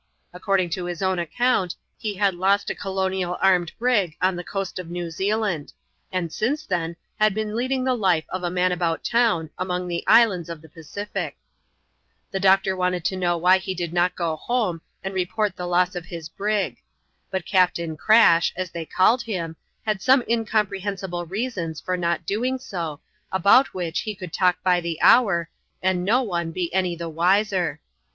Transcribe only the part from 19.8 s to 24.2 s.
had some incompreliensible reasons for not doing so, about which he